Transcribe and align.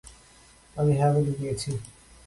আমি 0.75 0.93
হ্যাঁ 0.99 1.11
বলে 1.15 1.33
দিয়েছি। 1.39 1.69